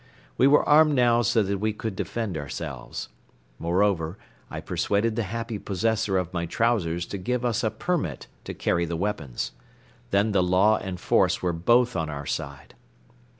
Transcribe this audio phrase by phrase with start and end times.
[0.35, 3.09] We were armed now so that we could defend ourselves.
[3.59, 4.17] Moreover,
[4.49, 8.85] I persuaded the happy possessor of my trousers to give us a permit to carry
[8.85, 9.51] the weapons.
[10.09, 12.73] Then the law and force were both on our side.